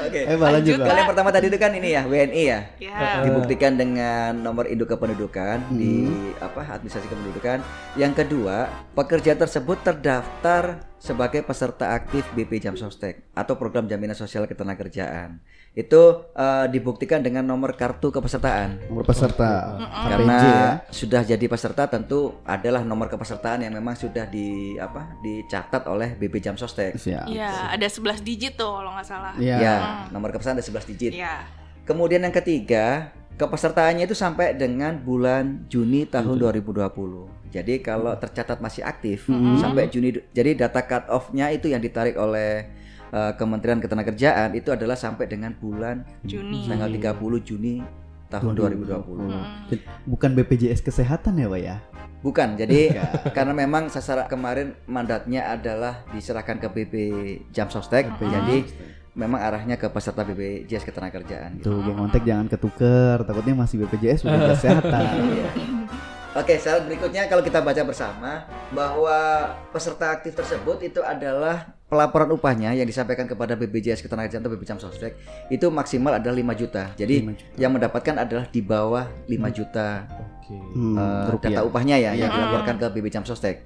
Oke. 0.00 0.20
Eh, 0.24 0.36
lanjut. 0.36 0.78
Kalau 0.78 0.98
yang 0.98 1.10
pertama 1.10 1.30
tadi 1.30 1.46
itu 1.48 1.58
kan 1.58 1.70
ini 1.70 1.88
ya 1.90 2.02
WNI 2.04 2.42
ya. 2.44 2.60
Ya. 2.78 2.98
Dibuktikan 3.22 3.72
dengan 3.74 4.32
nomor 4.36 4.66
induk 4.66 4.88
kependudukan 4.88 5.70
di 5.70 6.08
apa 6.38 6.60
administrasi 6.70 7.06
kependudukan. 7.06 7.58
Yang 7.94 8.12
kedua, 8.24 8.66
pekerja 8.92 9.34
tersebut 9.34 9.80
terdaftar 9.82 10.80
sebagai 11.04 11.44
peserta 11.44 11.92
aktif 11.92 12.24
BP 12.32 12.64
Jam 12.64 12.80
Sostek 12.80 13.28
atau 13.36 13.60
program 13.60 13.84
jaminan 13.84 14.16
sosial 14.16 14.48
ketenagakerjaan. 14.48 15.36
Itu 15.76 16.32
eh, 16.32 16.66
dibuktikan 16.72 17.20
dengan 17.20 17.44
nomor 17.44 17.76
kartu 17.76 18.08
kepesertaan. 18.08 18.88
Nomor 18.88 19.04
peserta 19.04 19.76
Karena 19.84 20.38
KPJ 20.40 20.46
ya. 20.48 20.68
sudah 20.88 21.22
jadi 21.28 21.44
peserta 21.44 21.84
tentu 21.92 22.40
adalah 22.48 22.80
nomor 22.80 23.12
kepesertaan 23.12 23.68
yang 23.68 23.76
memang 23.76 23.92
sudah 23.92 24.24
di 24.24 24.80
apa 24.80 25.20
dicatat 25.20 25.84
oleh 25.84 26.16
BP 26.16 26.40
Jam 26.40 26.56
Sostek. 26.56 26.96
Iya, 26.96 27.68
ada 27.68 27.84
11 27.84 28.24
digit 28.24 28.56
tuh 28.56 28.72
kalau 28.80 28.96
nggak 28.96 29.04
salah. 29.04 29.36
Iya. 29.36 29.56
Ya, 29.60 29.76
nomor 30.08 30.32
kepesertaan 30.32 30.56
ada 30.56 30.64
11 30.64 30.88
digit. 30.88 31.12
Iya. 31.20 31.44
Kemudian 31.84 32.24
yang 32.24 32.32
ketiga, 32.32 33.12
kepesertaannya 33.36 34.08
itu 34.08 34.16
sampai 34.16 34.56
dengan 34.56 34.96
bulan 35.04 35.68
Juni 35.68 36.08
tahun 36.08 36.40
2020. 36.40 37.33
Jadi 37.54 37.78
kalau 37.78 38.10
tercatat 38.18 38.58
masih 38.58 38.82
aktif 38.82 39.30
sampai 39.62 39.86
Juni, 39.86 40.18
jadi 40.34 40.58
data 40.58 40.82
cut 40.82 41.06
off-nya 41.06 41.54
itu 41.54 41.70
yang 41.70 41.78
ditarik 41.78 42.18
oleh 42.18 42.66
eh, 43.14 43.32
Kementerian 43.38 43.78
Ketenagakerjaan 43.78 44.58
itu 44.58 44.74
adalah 44.74 44.98
sampai 44.98 45.30
dengan 45.30 45.54
bulan 45.54 46.02
Juni. 46.26 46.66
tanggal 46.66 46.90
30 46.90 47.46
Juni 47.46 47.78
tahun 48.26 48.58
2020. 48.58 49.30
Hmm. 49.30 49.44
Bukan 50.10 50.34
BPJS 50.34 50.82
kesehatan 50.82 51.38
ya, 51.38 51.46
Pak 51.46 51.60
ya? 51.62 51.76
Bukan, 52.26 52.58
jadi 52.58 52.98
karena 53.36 53.54
memang 53.54 53.86
sasaran 53.86 54.26
kemarin 54.26 54.74
mandatnya 54.90 55.46
adalah 55.54 56.02
diserahkan 56.10 56.58
ke 56.58 56.68
BP 56.72 56.94
Jam 57.54 57.70
Sostek, 57.70 58.10
jadi 58.18 58.66
memang 59.14 59.38
arahnya 59.38 59.78
ke 59.78 59.86
peserta 59.86 60.26
BPJS 60.26 60.82
Ketenagakerjaan. 60.90 61.62
Gitu. 61.62 61.70
Tuh, 61.70 61.78
geng 61.86 61.98
kontak 62.02 62.26
jangan 62.26 62.50
ketuker, 62.50 63.22
takutnya 63.22 63.54
masih 63.54 63.86
BPJS 63.86 64.26
bukan 64.26 64.40
kesehatan. 64.58 65.04
Oke, 66.34 66.58
slide 66.58 66.90
berikutnya 66.90 67.30
kalau 67.30 67.46
kita 67.46 67.62
baca 67.62 67.78
bersama 67.86 68.42
bahwa 68.74 69.54
peserta 69.70 70.10
aktif 70.10 70.34
tersebut 70.34 70.82
itu 70.82 70.98
adalah 70.98 71.78
pelaporan 71.84 72.26
upahnya 72.28 72.72
yang 72.72 72.84
disampaikan 72.84 73.24
kepada 73.24 73.54
BPJS 73.54 74.00
Ketenagakerjaan 74.00 74.40
atau 74.40 74.50
BPJS 74.50 74.80
Sostek 74.80 75.12
itu 75.46 75.68
maksimal 75.68 76.16
adalah 76.16 76.34
5 76.34 76.54
juta. 76.56 76.90
Jadi 76.94 77.22
5 77.22 77.32
juta. 77.34 77.54
yang 77.56 77.70
mendapatkan 77.70 78.14
adalah 78.18 78.44
di 78.46 78.60
bawah 78.60 79.04
5 79.24 79.48
juta 79.50 80.08
Oke. 80.44 80.56
Hmm, 80.74 80.92
eh, 80.92 81.26
rupiah. 81.30 81.50
data 81.50 81.60
upahnya 81.64 81.96
ya 81.96 82.10
yang 82.12 82.28
Iya. 82.28 82.36
dilaporkan 82.36 82.76
ke 82.76 82.86
BB 82.90 83.06
Jam 83.08 83.24
Sostek. 83.24 83.64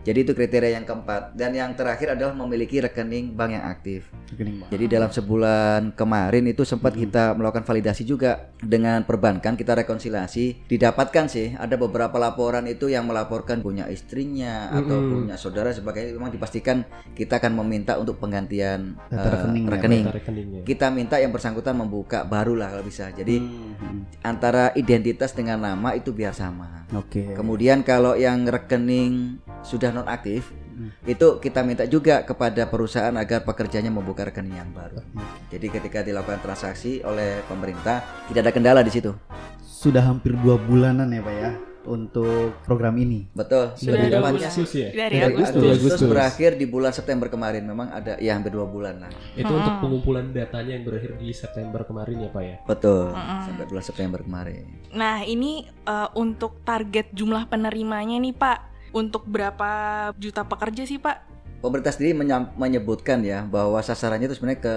Jadi 0.00 0.18
itu 0.18 0.32
kriteria 0.32 0.72
yang 0.74 0.84
keempat 0.84 1.32
dan 1.34 1.52
yang 1.52 1.72
terakhir 1.72 2.12
adalah 2.12 2.32
memiliki 2.34 2.80
rekening 2.80 3.32
bank 3.32 3.50
yang 3.52 3.64
aktif. 3.66 4.08
Rekening 4.30 4.56
bank. 4.58 4.68
Jadi 4.70 4.84
dalam 4.86 5.10
sebulan 5.10 5.92
kemarin 5.92 6.44
itu 6.46 6.64
sempat 6.64 6.92
kita 6.92 7.32
melakukan 7.32 7.62
validasi 7.62 8.04
juga 8.04 8.48
dengan 8.56 9.04
perbankan 9.04 9.54
kita 9.54 9.76
rekonsiliasi 9.76 10.64
didapatkan 10.66 11.24
sih 11.26 11.52
ada 11.54 11.76
beberapa 11.76 12.16
laporan 12.16 12.64
itu 12.64 12.88
yang 12.88 13.04
melaporkan 13.04 13.60
punya 13.60 13.88
istrinya 13.88 14.68
atau 14.70 14.96
Mm-mm. 14.98 15.12
punya 15.14 15.36
saudara 15.36 15.68
sebagainya 15.68 16.12
memang 16.12 16.32
dipastikan 16.32 16.80
kita 17.12 17.36
akan 17.36 17.49
meminta 17.52 17.98
untuk 17.98 18.16
penggantian 18.16 18.94
Data 19.06 19.18
eh, 19.18 19.30
rekening 19.34 19.64
ya, 19.64 19.70
rekening. 19.70 20.04
Rekeningnya. 20.10 20.60
Kita 20.62 20.86
minta 20.88 21.16
yang 21.18 21.30
bersangkutan 21.30 21.74
membuka 21.74 22.22
baru 22.22 22.54
lah 22.54 22.70
kalau 22.72 22.84
bisa. 22.84 23.10
Jadi 23.10 23.42
Hmm, 23.80 24.04
antara 24.20 24.76
identitas 24.76 25.32
dengan 25.32 25.56
nama 25.56 25.96
itu 25.96 26.12
biar 26.12 26.36
sama. 26.36 26.84
Oke. 26.92 27.32
Kemudian 27.32 27.80
kalau 27.80 28.12
yang 28.12 28.44
rekening 28.44 29.40
sudah 29.64 29.88
non 29.90 30.04
aktif 30.04 30.52
Hmm. 30.70 30.88
itu 31.04 31.36
kita 31.44 31.60
minta 31.60 31.84
juga 31.84 32.24
kepada 32.24 32.64
perusahaan 32.64 33.12
agar 33.12 33.44
pekerjanya 33.44 33.92
membuka 33.92 34.24
rekening 34.24 34.56
yang 34.56 34.72
baru. 34.72 35.04
Jadi 35.52 35.66
ketika 35.68 36.00
dilakukan 36.00 36.40
transaksi 36.40 37.04
oleh 37.04 37.44
pemerintah 37.44 38.00
tidak 38.32 38.48
ada 38.48 38.52
kendala 38.52 38.80
di 38.80 38.88
situ. 38.88 39.12
Sudah 39.60 40.00
hampir 40.00 40.32
dua 40.40 40.56
bulanan 40.56 41.12
ya, 41.12 41.20
Pak 41.20 41.34
ya, 41.36 41.50
untuk 41.90 42.54
program 42.62 42.94
ini. 43.02 43.26
Betul. 43.34 43.74
Sudah 43.74 43.98
Dari 43.98 44.14
Agustus 44.14 44.70
ya. 44.70 44.88
Dari 44.94 45.18
dari 45.18 45.34
Agustus. 45.34 45.58
Agustus. 45.58 45.74
Agustus 45.82 46.00
berakhir 46.06 46.50
di 46.54 46.66
bulan 46.70 46.94
September 46.94 47.26
kemarin. 47.26 47.66
Memang 47.66 47.90
ada 47.90 48.14
ya 48.22 48.38
hampir 48.38 48.54
dua 48.54 48.70
bulan 48.70 49.02
lah. 49.02 49.10
Itu 49.34 49.50
untuk 49.50 49.82
pengumpulan 49.82 50.30
datanya 50.30 50.78
yang 50.78 50.86
berakhir 50.86 51.18
di 51.18 51.34
September 51.34 51.82
kemarin 51.82 52.16
ya 52.22 52.30
Pak 52.30 52.42
ya. 52.46 52.56
Betul. 52.62 53.10
Mm-mm. 53.10 53.40
Sampai 53.50 53.64
bulan 53.66 53.84
September 53.84 54.20
kemarin. 54.22 54.62
Nah, 54.94 55.26
ini 55.26 55.66
eh, 55.66 56.08
untuk 56.14 56.62
target 56.62 57.10
jumlah 57.10 57.50
penerimanya 57.50 58.22
nih, 58.22 58.34
Pak. 58.38 58.58
Untuk 58.94 59.26
berapa 59.26 59.70
juta 60.18 60.46
pekerja 60.46 60.86
sih, 60.86 60.98
Pak? 60.98 61.26
Pemerintah 61.60 61.92
sendiri 61.92 62.16
menyebutkan 62.56 63.20
ya 63.20 63.44
bahwa 63.44 63.78
sasarannya 63.84 64.32
itu 64.32 64.40
sebenarnya 64.40 64.60
ke 64.64 64.72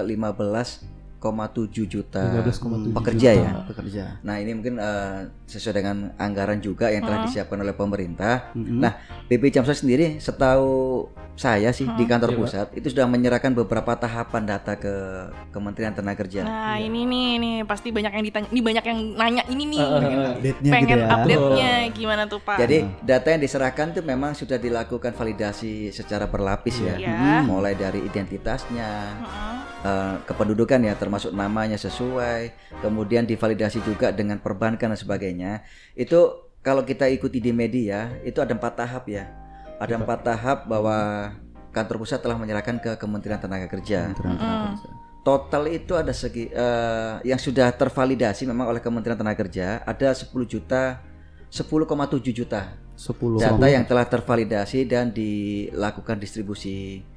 15,7 1.23 1.87
juta 1.87 2.19
15,7 2.19 2.91
pekerja 2.91 3.29
juta. 3.31 3.39
ya. 3.39 3.51
Pekerja. 3.65 4.03
Nah 4.19 4.35
ini 4.37 4.51
mungkin 4.51 4.75
eh, 4.75 5.19
sesuai 5.45 5.75
dengan 5.75 6.11
anggaran 6.17 6.59
juga 6.59 6.89
yang 6.89 7.01
telah 7.01 7.15
Hmm. 7.15 7.25
disiapkan 7.25 7.55
oleh 7.55 7.71
pemerintah. 7.71 8.51
Mm-mm. 8.51 8.77
Nah, 8.77 8.99
BP 9.25 9.53
Jamsos 9.53 9.79
sendiri 9.79 10.17
setahu 10.17 11.07
saya 11.33 11.71
sih 11.71 11.87
di 11.87 12.03
kantor 12.03 12.29
Iya, 12.29 12.37
pusat 12.37 12.67
itu 12.73 12.87
sudah 12.87 13.07
menyerahkan 13.07 13.49
beberapa 13.51 13.95
tahapan 13.95 14.43
data 14.43 14.75
ke 14.75 14.93
Kementerian 15.49 15.89
Tenagakerjaan. 15.91 16.43
Nah, 16.43 16.75
ini 16.75 17.05
nih, 17.05 17.29
nih 17.37 17.55
pasti 17.63 17.89
banyak 17.89 18.11
yang 18.11 18.21
ditanya. 18.23 18.47
Ini 18.47 18.61
banyak 18.61 18.83
yang 18.83 18.99
nanya 19.15 19.43
ini 19.47 19.63
nih. 19.67 19.79
Ah, 19.79 19.87
ah, 19.87 19.97
pengen 19.97 20.19
update-nya 20.27 20.69
pengen 20.69 20.89
gitu 20.91 20.99
ya. 20.99 21.09
update-nya 21.11 21.71
gimana 21.91 22.21
tuh, 22.27 22.39
Pak? 22.39 22.57
Jadi 22.59 22.77
data 23.01 23.27
yang 23.29 23.41
diserahkan 23.41 23.87
itu 23.89 24.01
memang 24.03 24.31
sudah 24.33 24.57
dilakukan 24.57 25.11
validasi 25.11 25.89
secara 25.89 26.27
berlapis 26.27 26.75
ya. 26.77 26.95
Iya. 26.97 27.41
Mulai 27.43 27.73
dari 27.73 28.03
identitasnya, 28.03 28.89
Heeh. 29.15 29.55
eh, 29.81 30.15
kependudukan 30.25 30.79
ya 30.81 30.93
termasuk 30.93 31.12
namanya 31.33 31.77
sesuai, 31.79 32.53
kemudian 32.81 33.25
divalidasi 33.27 33.81
juga 33.85 34.09
dengan 34.13 34.39
perbankan 34.39 34.93
dan 34.93 34.99
sebagainya. 34.99 35.61
Itu 35.93 36.49
kalau 36.63 36.87
kita 36.87 37.09
ikuti 37.11 37.43
di 37.43 37.51
media 37.51 38.13
itu 38.23 38.39
ada 38.39 38.55
empat 38.55 38.73
tahap 38.79 39.03
ya. 39.09 39.29
Ada 39.77 39.99
empat 39.99 40.19
tahap 40.23 40.57
bahwa 40.69 41.31
kantor 41.73 42.05
pusat 42.05 42.21
telah 42.21 42.37
menyerahkan 42.37 42.79
ke 42.79 42.91
Kementerian 42.95 43.41
Tenaga 43.41 43.67
Kerja. 43.67 44.13
Kementerian 44.13 44.37
Tenaga 44.37 44.67
Kerja. 44.79 44.89
Total 45.23 45.63
itu 45.71 45.93
ada 45.95 46.11
segi 46.11 46.51
eh, 46.51 47.13
yang 47.23 47.39
sudah 47.39 47.71
tervalidasi 47.71 48.43
memang 48.43 48.67
oleh 48.67 48.83
Kementerian 48.83 49.15
Tenaga 49.15 49.39
Kerja 49.47 49.79
ada 49.87 50.11
10 50.11 50.27
juta 50.43 50.99
10,7 51.47 52.33
juta 52.33 52.75
10 52.97 53.39
data 53.39 53.67
yang 53.69 53.85
telah 53.87 54.05
tervalidasi 54.05 54.85
dan 54.85 55.15
dilakukan 55.15 56.19
distribusi 56.19 57.07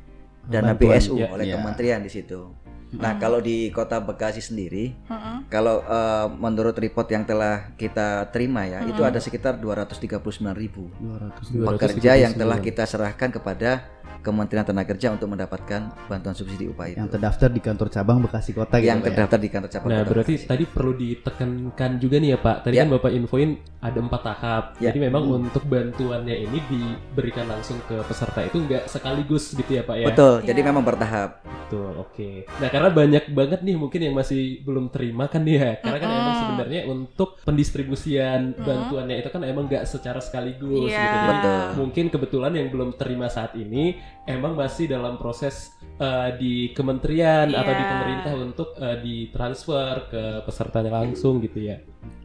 dana 0.47 0.73
Bantuan, 0.73 0.97
BSU 0.97 1.15
ya, 1.19 1.29
oleh 1.35 1.47
ya. 1.51 1.55
kementerian 1.59 2.01
di 2.01 2.11
situ. 2.11 2.55
Nah, 2.97 3.21
kalau 3.21 3.39
di 3.39 3.69
Kota 3.71 4.01
Bekasi 4.01 4.41
sendiri, 4.41 4.97
Heeh. 5.09 5.37
kalau 5.53 5.85
eh, 5.85 6.27
menurut 6.37 6.77
report 6.77 7.09
yang 7.13 7.25
telah 7.29 7.73
kita 7.77 8.29
terima 8.33 8.65
ya, 8.65 8.85
itu 8.89 9.03
ada 9.05 9.21
sekitar 9.21 9.61
239 9.61 10.17
ribu 10.57 10.89
200 10.99 11.77
pekerja 11.77 12.13
yang 12.17 12.33
telah 12.33 12.59
kita 12.61 12.89
serahkan 12.89 13.31
kepada 13.33 13.85
Kementerian 14.19 14.65
Tenaga 14.65 14.91
Kerja 14.91 15.09
untuk 15.11 15.29
mendapatkan 15.29 15.81
bantuan 16.07 16.35
subsidi 16.35 16.67
upah 16.67 16.87
itu. 16.87 16.99
yang 16.99 17.07
terdaftar 17.07 17.47
di 17.47 17.61
kantor 17.61 17.89
cabang 17.89 18.19
Bekasi 18.21 18.51
Kota 18.51 18.77
gitu 18.77 18.87
Yang 18.87 18.99
ya. 18.99 19.07
terdaftar 19.07 19.39
di 19.39 19.49
kantor 19.49 19.71
cabang. 19.71 19.89
Nah, 19.89 19.99
Kota 19.99 20.11
berarti 20.11 20.35
Bekasi. 20.35 20.49
tadi 20.49 20.65
perlu 20.67 20.93
ditekankan 20.97 21.91
juga 21.97 22.17
nih 22.17 22.29
ya 22.29 22.39
Pak. 22.39 22.57
Tadi 22.61 22.75
Ya. 22.75 22.83
kan 22.83 22.89
Bapak 22.91 23.11
infoin 23.13 23.51
ada 23.79 23.99
empat 23.99 24.21
tahap. 24.23 24.65
Ya. 24.77 24.91
Jadi 24.91 24.99
memang 25.01 25.23
untuk 25.25 25.63
bantuannya 25.65 26.37
ini 26.41 26.59
diberikan 26.65 27.47
langsung 27.47 27.79
ke 27.83 28.03
peserta 28.03 28.43
itu 28.43 28.59
nggak 28.59 28.87
sekaligus 28.87 29.53
gitu 29.53 29.71
ya 29.71 29.83
Pak 29.83 29.97
ya. 29.97 30.07
Betul, 30.07 30.35
jadi 30.43 30.61
Ya. 30.61 30.67
memang 30.67 30.83
bertahap. 30.83 31.31
Betul, 31.67 31.93
oke. 31.97 32.31
Nah, 32.57 32.69
karena 32.69 32.91
banyak 32.91 33.25
banget 33.29 33.61
nih 33.61 33.75
mungkin 33.75 34.01
yang 34.01 34.15
masih 34.15 34.63
belum 34.63 34.89
terima 34.89 35.27
kan 35.27 35.43
ya. 35.43 35.79
Karena 35.79 35.99
kan 35.99 36.09
emang 36.09 36.35
sebenarnya 36.41 36.81
untuk 36.87 37.39
pendistribusian 37.43 38.55
bantuannya 38.57 39.19
itu 39.19 39.29
kan 39.29 39.43
emang 39.43 39.67
nggak 39.67 39.85
secara 39.85 40.19
sekaligus 40.19 40.89
Iya. 40.89 40.97
gitu. 40.97 41.17
Jadi 41.17 41.29
Betul. 41.29 41.63
mungkin 41.77 42.05
kebetulan 42.09 42.53
yang 42.55 42.69
belum 42.69 42.91
terima 42.95 43.27
saat 43.27 43.55
ini 43.55 43.96
emang 44.25 44.53
masih 44.53 44.87
dalam 44.87 45.17
proses 45.17 45.71
uh, 45.97 46.35
di 46.35 46.73
kementerian 46.73 47.49
atau 47.49 47.71
di 47.71 47.79
Iya. 47.79 47.91
pemerintah 47.91 48.33
untuk 48.35 48.69
uh, 48.75 48.97
ditransfer 48.99 49.95
ke 50.09 50.23
pesertanya 50.43 50.93
langsung 50.97 51.39
gitu 51.39 51.63
ya. 51.63 51.79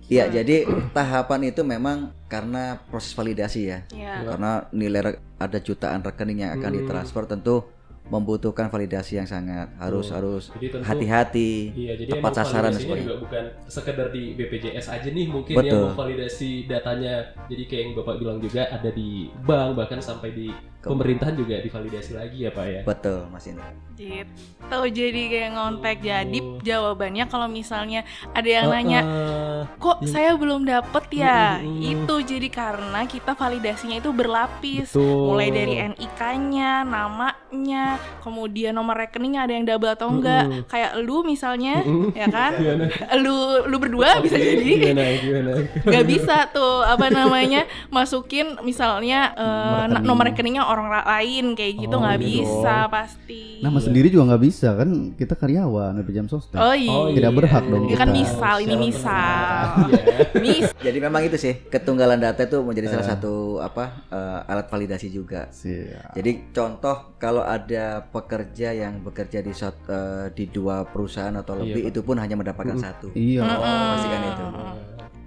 Iya, 0.06 0.28
jadi 0.30 0.68
tahapan 0.92 1.50
itu 1.50 1.64
memang 1.64 2.12
karena 2.28 2.84
proses 2.88 3.14
validasi 3.14 3.62
ya. 3.64 3.80
Iya. 3.90 4.28
Karena 4.28 4.52
nilai 4.70 5.02
ada 5.38 5.58
jutaan 5.58 6.02
rekening 6.02 6.44
yang 6.44 6.52
akan 6.54 6.68
Hmm. 6.68 6.78
ditransfer 6.82 7.24
tentu 7.26 7.64
membutuhkan 8.04 8.68
validasi 8.68 9.16
yang 9.16 9.30
sangat 9.30 9.72
harus 9.80 10.12
Betul. 10.12 10.16
harus 10.20 10.44
hati-hati. 10.84 11.72
Iya, 11.72 11.94
jadi 11.96 12.12
Tepat 12.12 12.34
sasaran 12.36 12.76
sebagainya. 12.76 13.04
juga 13.04 13.16
bukan 13.20 13.44
sekedar 13.66 14.08
di 14.12 14.36
BPJS 14.36 14.92
aja 14.92 15.08
nih 15.08 15.28
mungkin 15.28 15.56
Betul. 15.56 15.70
yang 15.70 15.84
memvalidasi 15.94 16.68
datanya. 16.68 17.14
Jadi 17.48 17.64
kayak 17.66 17.82
yang 17.82 17.94
Bapak 17.96 18.16
bilang 18.20 18.38
juga 18.38 18.68
ada 18.68 18.90
di 18.92 19.32
bank 19.42 19.70
bahkan 19.76 20.04
sampai 20.04 20.36
di 20.36 20.52
pemerintahan 20.82 21.36
juga 21.38 21.62
divalidasi 21.62 22.12
lagi 22.14 22.38
ya 22.42 22.52
Pak 22.52 22.66
ya. 22.66 22.82
Betul, 22.82 23.30
Mas 23.30 23.46
Indra. 23.46 23.70
Gitu. 23.94 24.80
Jadi 24.92 25.22
kayak 25.30 25.50
ngontek. 25.54 25.98
Jadi 26.02 26.40
Oh. 26.42 26.58
jawabannya 26.58 27.26
kalau 27.28 27.46
misalnya 27.46 28.02
ada 28.34 28.50
yang 28.50 28.66
Uh, 28.66 28.74
nanya, 28.74 29.00
uh, 29.04 29.62
kok 29.78 30.02
saya 30.08 30.34
belum 30.34 30.66
dapet 30.66 31.22
ya? 31.22 31.62
Mm, 31.62 31.66
mm, 31.66 31.76
mm. 31.78 31.92
Itu 31.94 32.16
jadi 32.26 32.48
karena 32.50 33.06
kita 33.06 33.38
validasinya 33.38 34.02
itu 34.02 34.10
berlapis. 34.10 34.90
betul. 34.90 35.30
Mulai 35.30 35.50
dari 35.54 35.76
NIK-nya, 35.78 36.82
namanya, 36.82 37.86
kemudian 38.22 38.74
nomor 38.74 38.98
rekeningnya 38.98 39.46
ada 39.46 39.54
yang 39.54 39.66
double 39.68 39.94
atau 39.94 40.10
enggak. 40.10 40.50
Mm-mm. 40.50 40.64
Kayak 40.66 40.92
lu 40.98 41.22
misalnya, 41.22 41.86
Mm-mm. 41.86 42.10
ya 42.18 42.28
kan? 42.28 42.52
Gimana? 42.58 42.86
Lu 43.22 43.38
lu 43.70 43.78
berdua 43.78 44.18
bisa 44.26 44.38
jadi 44.40 44.66
Gimana? 44.66 45.04
Gimana? 45.22 45.52
nggak 45.82 46.06
bisa 46.08 46.36
tuh 46.50 46.82
apa 46.82 47.12
namanya 47.12 47.64
masukin 47.90 48.58
misalnya 48.64 49.36
eh, 49.36 49.84
rekening. 49.86 50.06
nomor 50.08 50.26
rekeningnya 50.32 50.64
orang 50.72 50.88
la- 50.88 51.08
lain 51.12 51.54
kayak 51.54 51.74
gitu 51.78 51.92
Oh, 51.92 52.02
nggak 52.02 52.18
iya 52.18 52.24
bisa 52.24 52.76
dong. 52.80 52.90
pasti. 52.90 53.42
Nama 53.60 53.78
sendiri 53.78 54.08
juga 54.08 54.24
nggak 54.28 54.44
bisa 54.44 54.68
kan 54.74 54.90
kita 55.14 55.34
karyawan 55.36 55.92
dari 55.94 56.12
jam 56.12 56.26
sostek. 56.26 56.56
Oh 56.56 56.72
iya. 56.72 56.90
Oh, 56.90 57.08
Tidak 57.10 57.32
berhak 57.32 57.64
dong 57.64 57.84
Ini 57.86 57.96
kan 57.96 58.10
misal, 58.10 58.56
ini 58.60 58.76
misal. 58.76 59.66
Iya. 59.86 60.04
Mis 60.44 60.68
Jadi 60.74 60.98
memang 60.98 61.22
itu 61.22 61.36
sih 61.36 61.54
ketunggalan 61.68 62.18
data 62.18 62.42
itu 62.42 62.58
menjadi 62.62 62.88
salah 62.90 63.08
satu 63.08 63.34
apa 63.60 64.08
eh, 64.08 64.40
alat 64.48 64.68
validasi 64.68 65.08
juga. 65.08 65.52
Siap. 65.52 66.16
Jadi 66.16 66.32
contoh 66.50 67.14
kalau 67.18 67.44
ada 67.44 68.02
pekerja 68.04 68.72
yang 68.72 69.02
bekerja 69.02 69.40
di 69.40 69.52
eh, 69.52 70.26
di 70.32 70.46
dua 70.48 70.84
perusahaan 70.84 71.34
atau 71.34 71.54
Iya, 71.54 71.62
lebih 71.62 71.82
Pak. 71.84 71.92
itu 71.92 72.00
pun 72.02 72.16
hanya 72.18 72.36
mendapatkan 72.36 72.78
satu. 72.78 73.12
Iya. 73.14 73.44
Pastikan 73.44 74.22
itu. 74.26 74.46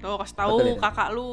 Tuh 0.05 0.15
Kos 0.21 0.33
tahu 0.37 0.57
Betul 0.61 0.69
itu. 0.69 0.83
kakak 0.85 1.09
lu. 1.11 1.33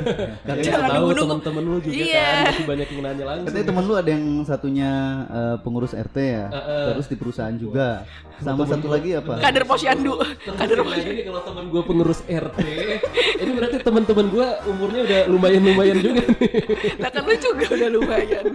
Jangan 0.46 0.62
Jangan 0.62 0.88
tahu 0.88 1.06
teman-teman 1.18 1.62
lu 1.66 1.76
juga 1.82 1.94
Iya. 1.98 2.22
kan 2.22 2.44
masih 2.46 2.66
banyak 2.70 2.86
yang 2.86 3.00
nanya 3.02 3.24
langsung. 3.26 3.46
Katanya 3.50 3.66
temen 3.66 3.82
lu 3.82 3.94
ada 3.98 4.10
yang 4.10 4.24
satunya 4.46 4.90
eh, 5.26 5.56
pengurus 5.60 5.92
RT 5.92 6.16
ya, 6.16 6.46
Heeh. 6.48 6.84
terus 6.94 7.06
di 7.10 7.16
perusahaan 7.18 7.56
juga. 7.58 8.06
Sama 8.38 8.66
satu 8.66 8.86
lagi 8.86 9.14
apa? 9.14 9.38
Kader 9.38 9.64
posyandu. 9.66 10.18
Kader 10.42 10.78
lagi 10.82 11.10
nih 11.12 11.24
kalau 11.26 11.42
teman 11.42 11.64
gue 11.66 11.82
pengurus 11.82 12.20
RT, 12.24 12.58
ini 13.38 13.50
berarti 13.54 13.76
teman-teman 13.78 14.26
gue 14.28 14.46
umurnya 14.66 15.00
udah 15.02 15.20
lumayan-lumayan 15.26 15.96
juga 15.98 16.22
nih. 16.22 16.50
Nah 16.98 17.10
kan 17.10 17.22
lu 17.22 17.34
juga 17.38 17.66
udah 17.70 17.90
lumayan. 17.92 18.46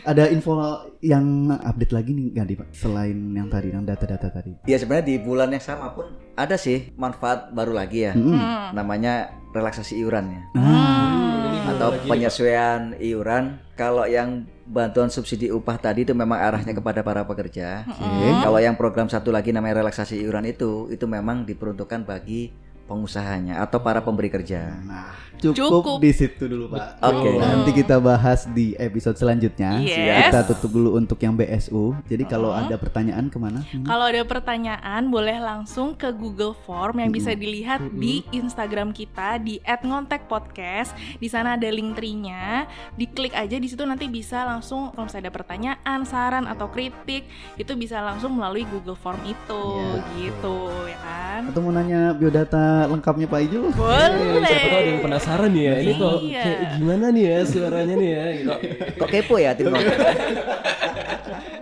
Ada 0.00 0.32
info 0.32 0.56
yang 1.00 1.24
update 1.52 1.92
lagi 1.92 2.10
nih 2.10 2.26
nggak 2.32 2.46
di 2.48 2.54
Pak? 2.56 2.68
Selain 2.72 3.12
yang 3.12 3.52
tadi, 3.52 3.68
yang 3.68 3.84
data-data 3.84 4.32
tadi. 4.32 4.56
Ya 4.64 4.80
sebenarnya 4.80 5.06
di 5.06 5.16
bulan 5.20 5.52
yang 5.52 5.60
sama 5.60 5.92
pun 5.92 6.08
ada 6.40 6.56
sih 6.56 6.92
manfaat 6.96 7.52
baru 7.52 7.76
lagi 7.76 8.08
ya. 8.08 8.12
Hmm. 8.16 8.72
Namanya 8.72 9.28
relaksasi 9.50 9.98
iuran 9.98 10.30
ya. 10.30 10.42
Ah, 10.54 11.50
Ini 11.50 11.58
atau 11.76 11.88
Pak. 11.92 12.06
penyesuaian 12.06 12.94
iuran. 12.96 13.58
Kalau 13.74 14.06
yang 14.06 14.46
bantuan 14.64 15.10
subsidi 15.10 15.50
upah 15.50 15.76
tadi 15.76 16.06
itu 16.06 16.14
memang 16.14 16.38
arahnya 16.38 16.70
kepada 16.70 17.02
para 17.02 17.26
pekerja. 17.26 17.82
oke. 17.84 18.28
Kalau 18.40 18.58
yang 18.62 18.78
program 18.78 19.10
satu 19.10 19.28
lagi 19.28 19.50
namanya 19.50 19.82
relaksasi 19.82 20.22
iuran 20.22 20.46
itu 20.46 20.86
itu 20.88 21.04
memang 21.04 21.42
diperuntukkan 21.42 22.06
bagi 22.06 22.54
pengusahanya 22.90 23.62
atau 23.62 23.78
para 23.78 24.02
pemberi 24.02 24.26
kerja. 24.26 24.74
Nah, 24.82 25.14
cukup, 25.38 25.56
Cukup. 25.56 25.96
di 26.02 26.10
situ 26.10 26.44
dulu 26.44 26.74
Pak. 26.74 26.98
Oke. 27.00 27.30
Nanti 27.38 27.70
kita 27.72 27.96
bahas 27.96 28.50
di 28.50 28.74
episode 28.74 29.14
selanjutnya. 29.14 29.78
Yes. 29.78 30.34
Kita 30.34 30.42
tutup 30.50 30.74
dulu 30.74 30.98
untuk 30.98 31.16
yang 31.16 31.32
BSU. 31.32 31.94
Jadi 32.10 32.26
kalau 32.26 32.50
ada 32.50 32.74
pertanyaan 32.74 33.30
ke 33.30 33.38
mana? 33.38 33.62
Hmm. 33.62 33.86
Kalau 33.86 34.04
ada 34.04 34.22
pertanyaan 34.26 35.06
boleh 35.06 35.38
langsung 35.38 35.94
ke 35.94 36.10
Google 36.10 36.52
Form 36.66 36.98
yang 36.98 37.08
bisa 37.08 37.30
dilihat 37.32 37.78
di 37.94 38.26
Instagram 38.30 38.90
kita 38.90 39.38
di 39.38 39.62
@ngontekpodcast. 39.62 40.92
Di 41.16 41.28
sana 41.30 41.54
ada 41.54 41.68
link 41.70 41.94
tree-nya. 41.94 42.66
Diklik 42.94 43.32
aja 43.32 43.54
di 43.54 43.68
situ 43.68 43.86
nanti 43.86 44.10
bisa 44.10 44.42
langsung 44.44 44.90
kalau 44.92 45.06
misalnya 45.06 45.30
ada 45.30 45.34
pertanyaan, 45.34 45.98
saran 46.02 46.44
atau 46.44 46.66
kritik 46.68 47.24
itu 47.54 47.72
bisa 47.76 48.02
langsung 48.02 48.34
melalui 48.34 48.66
Google 48.66 48.96
Form 48.96 49.20
itu 49.24 49.62
Iya. 49.70 50.04
gitu 50.16 50.56
ya 50.84 50.98
kan. 51.00 51.40
Atau 51.48 51.60
mau 51.60 51.72
nanya 51.72 52.12
biodata 52.12 52.79
lengkapnya 52.86 53.26
Pak 53.26 53.40
Ijul? 53.42 53.64
Eh, 53.66 53.72
Siapa 53.72 54.08
tahu 54.38 54.40
ada 54.40 54.80
yang 54.80 54.88
Boleh. 54.90 55.02
penasaran 55.02 55.50
nih 55.50 55.62
ya, 55.62 55.74
ini 55.78 55.92
kok 55.94 56.14
Iya. 56.20 56.40
kayak 56.40 56.58
gimana 56.74 57.06
nih 57.10 57.24
ya 57.24 57.38
suaranya 57.44 57.94
nih 57.94 58.10
ya. 58.10 58.24
gitu. 58.32 58.54
Kok 58.96 59.08
kepo 59.08 59.34
ya 59.36 59.50
tim? 59.52 59.66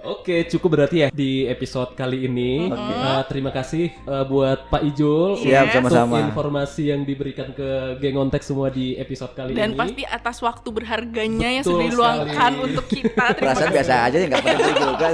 Oke, 0.00 0.44
cukup 0.46 0.68
berarti 0.74 0.96
ya 0.98 1.08
di 1.10 1.44
episode 1.44 1.92
kali 1.92 2.24
ini. 2.24 2.68
Eh, 2.68 3.22
terima 3.26 3.50
kasih 3.50 3.92
eh, 3.92 4.24
buat 4.24 4.68
Pak 4.68 4.82
Ijul 4.86 5.36
Siap, 5.38 5.64
Yes. 5.64 5.74
sama-sama. 5.74 6.16
untuk 6.16 6.28
informasi 6.30 6.82
yang 6.86 7.02
diberikan 7.02 7.48
ke 7.50 7.68
geng 7.98 8.16
Ontek 8.18 8.40
semua 8.40 8.68
di 8.68 8.92
episode 8.94 9.32
kali 9.32 9.52
Dan 9.52 9.72
ini. 9.72 9.78
pasti 9.78 10.02
atas 10.04 10.36
waktu 10.38 10.68
berharganya 10.70 11.48
yang 11.50 11.62
Betul 11.62 11.72
sudah 11.74 11.86
diluangkan 11.86 12.28
sekali. 12.54 12.64
untuk 12.66 12.84
kita. 12.86 13.24
Terima 13.30 13.40
Perasaan 13.42 13.64
kasih. 13.64 13.76
biasa 13.76 13.94
aja 14.00 14.16
ya 14.16 14.26
nggak 14.26 14.44
penting 14.44 14.76
juga. 14.78 15.06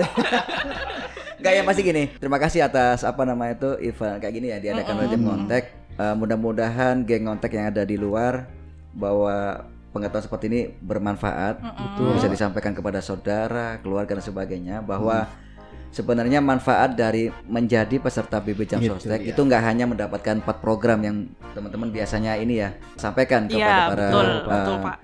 Enggak 1.36 1.52
ya 1.52 1.62
pasti 1.62 1.82
gini. 1.82 2.02
Terima 2.14 2.38
kasih 2.38 2.60
atas 2.62 2.98
apa 3.02 3.22
namanya 3.22 3.52
itu 3.54 3.70
event 3.84 4.16
kayak 4.16 4.32
gini 4.32 4.46
ya 4.48 4.58
diadakan 4.60 4.94
oleh 4.96 5.08
tim 5.08 5.22
Ngontek. 5.22 5.64
Eh, 5.94 6.14
mudah-mudahan 6.14 7.06
geng 7.06 7.24
Ngontek 7.24 7.54
yang 7.54 7.70
ada 7.70 7.86
di 7.86 7.94
luar 7.94 8.50
bahwa 8.90 9.62
pengetahuan 9.94 10.26
seperti 10.26 10.44
ini 10.50 10.60
bermanfaat, 10.74 11.62
bisa 12.12 12.26
disampaikan 12.26 12.74
kepada 12.74 12.98
saudara, 12.98 13.78
keluarga 13.78 14.18
dan 14.18 14.24
sebagainya 14.26 14.82
bahwa 14.82 15.30
sebenarnya 15.90 16.42
manfaat 16.42 16.98
dari 16.98 17.30
menjadi 17.46 18.02
peserta 18.02 18.42
BB 18.42 18.66
Jam 18.66 18.82
Gitu, 18.82 18.90
Sostek 18.90 19.22
ya. 19.22 19.30
itu 19.30 19.38
nggak 19.38 19.62
hanya 19.62 19.86
mendapatkan 19.86 20.42
empat 20.42 20.58
program 20.58 20.98
yang 20.98 21.16
teman-teman 21.54 21.94
biasanya 21.94 22.34
ini 22.34 22.58
ya 22.58 22.74
sampaikan 22.98 23.46
kepada 23.46 23.62
Iya, 23.62 23.86
para 23.86 24.06
betul, 24.10 24.26
eh, 24.26 24.42
betul, 24.50 24.76
Pak. 24.82 24.96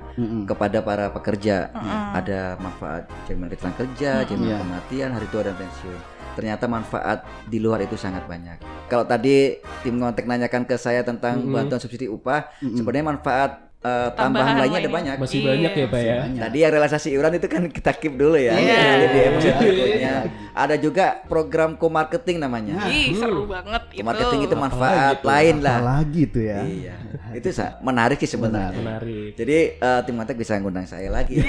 Kepada 0.50 0.78
para 0.82 1.06
pekerja 1.14 1.56
Mm-mm. 1.70 2.18
ada 2.18 2.40
manfaat 2.58 3.02
jaminan 3.30 3.48
kecelakaan 3.48 3.76
kerja, 3.78 4.10
jaminan 4.26 4.50
Iya. 4.50 4.58
kematian, 4.58 5.10
hari 5.14 5.26
tua 5.30 5.42
dan 5.46 5.54
pensiun. 5.54 6.00
Ternyata 6.40 6.64
manfaat 6.64 7.28
di 7.52 7.60
luar 7.60 7.84
itu 7.84 8.00
sangat 8.00 8.24
banyak. 8.24 8.88
Kalau 8.88 9.04
tadi 9.04 9.60
tim 9.84 10.00
ngontek 10.00 10.24
nanyakan 10.24 10.64
ke 10.64 10.80
saya 10.80 11.04
tentang 11.04 11.44
Mm-mm. 11.44 11.52
bantuan 11.52 11.76
subsidi 11.76 12.08
upah, 12.08 12.48
Mm-mm. 12.64 12.80
sebenarnya 12.80 13.04
manfaat 13.12 13.69
eh, 13.80 14.08
tambahan, 14.10 14.14
Tambahan 14.14 14.54
lainnya 14.58 14.78
ada 14.78 14.90
banyak. 14.90 15.14
Masih 15.18 15.38
Iya. 15.38 15.48
banyak 15.48 15.72
ya, 15.72 15.86
Pak 15.86 16.00
ya. 16.00 16.16
Tadi 16.38 16.58
yang 16.58 16.72
relaksasi 16.72 17.08
iuran 17.10 17.32
itu 17.34 17.46
kan 17.46 17.62
kita 17.66 17.90
keep 17.94 18.14
dulu 18.14 18.36
ya. 18.36 18.52
Iya. 18.52 18.76
Nanti 18.76 19.06
di 19.06 19.18
Iya. 19.18 19.30
berikutnya. 19.56 20.14
Ada 20.52 20.74
juga 20.76 21.06
program 21.24 21.74
co-marketing 21.74 22.36
namanya. 22.38 22.84
Ih, 22.86 23.14
seru 23.14 23.46
banget 23.46 23.82
itu. 23.90 23.98
Co-marketing 23.98 24.40
itu 24.44 24.54
manfaat 24.54 25.16
tuh? 25.18 25.26
lain 25.26 25.56
lah. 25.60 25.78
Apalagi 25.78 26.22
tuh 26.26 26.42
ya. 26.42 26.60
Iya. 26.60 26.94
Itu 27.32 27.48
sa- 27.50 27.80
menarik 27.80 28.18
sih 28.18 28.28
sebenarnya. 28.28 28.76
Menarik. 28.76 29.32
Jadi 29.34 29.56
eh, 29.72 30.00
tim 30.02 30.14
ngontek 30.14 30.36
bisa 30.36 30.54
ngundang 30.54 30.84
saya 30.84 31.08
lagi. 31.08 31.40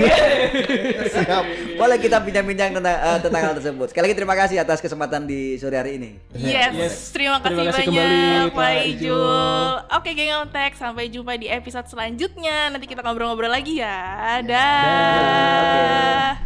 Siap. 1.13 1.43
Boleh 1.75 1.97
kita 1.97 2.17
bincang-bincang 2.19 2.71
tentang 2.71 2.95
eh, 2.95 3.19
tentang 3.19 3.41
hal 3.43 3.53
tersebut. 3.53 3.87
Sekali 3.89 4.03
lagi 4.05 4.15
terima 4.15 4.35
kasih 4.35 4.57
atas 4.57 4.79
kesempatan 4.79 5.25
di 5.25 5.57
sore 5.57 5.75
hari 5.75 5.97
ini. 5.97 6.11
Yes, 6.33 6.71
Yes. 6.71 6.95
terima 7.11 7.37
kasih 7.39 7.49
Terima 7.51 7.63
kasih 7.67 7.83
banyak 7.83 8.05
kembali, 8.07 8.53
Pak 8.53 8.71
Ijul. 8.71 8.87
Ijul. 9.01 9.67
Oke, 9.91 10.09
geng 10.13 10.31
Ontek, 10.39 10.71
sampai 10.73 11.05
jumpa 11.07 11.33
di 11.35 11.47
episode 11.47 11.85
selanjutnya. 11.85 12.19
Nanti 12.21 12.85
kita 12.85 13.01
ngobrol-ngobrol 13.01 13.49
lagi 13.49 13.81
ya. 13.81 14.37
Dah. 14.45 16.37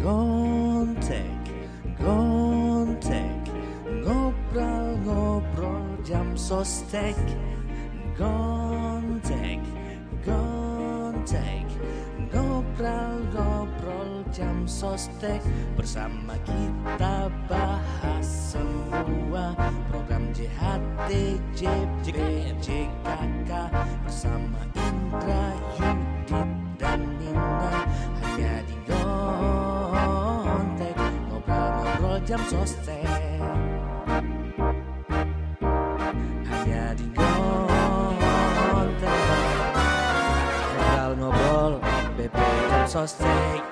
Gontek, 0.00 1.44
gontek, 2.00 3.44
ngobrol-ngobrol 4.00 6.00
jam 6.00 6.32
sostek. 6.40 7.20
Gontek, 8.16 9.60
gontek, 10.24 11.68
ngobrol-ngobrol 12.32 13.49
jam 14.30 14.66
sostek. 14.66 15.42
Bersama 15.74 16.38
kita 16.46 17.30
bahas 17.50 18.26
semua 18.54 19.54
program 19.90 20.30
JHT, 20.34 21.10
JP, 21.54 22.16
JKK. 22.62 23.50
Bersama 24.06 24.58
Indra, 24.74 25.54
Yudit, 25.78 26.48
dan 26.78 27.00
Nina. 27.18 27.84
Hanya 28.22 28.62
di 28.66 28.76
Gontek, 28.86 30.16
ngobrol-ngobrol 31.30 32.18
jam 32.24 32.40
sostek. 32.46 33.06
Hanya 36.46 36.94
di 36.94 37.06
Gontek, 37.14 38.30
ngobrol-ngobrol 40.78 41.82
BP 42.14 42.38
jam 42.70 42.86
sostek. 42.86 43.69